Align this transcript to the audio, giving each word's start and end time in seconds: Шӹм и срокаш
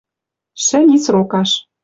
Шӹм 0.63 0.85
и 0.95 0.97
срокаш 1.05 1.51